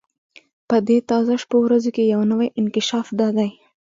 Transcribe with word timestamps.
په 0.69 0.75
دې 0.87 0.97
تازه 1.09 1.33
شپو 1.41 1.57
ورځو 1.63 1.89
کې 1.95 2.03
یو 2.13 2.21
نوی 2.31 2.47
انکشاف 2.59 3.07
دا 3.19 3.27
دی. 3.37 3.49